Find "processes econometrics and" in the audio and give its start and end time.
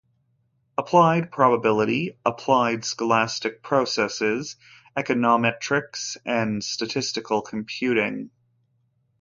3.61-6.63